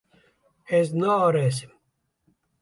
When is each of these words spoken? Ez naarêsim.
Ez 0.77 0.87
naarêsim. 0.99 1.71